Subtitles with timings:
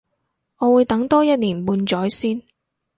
[0.57, 2.41] 我會等多一年半載先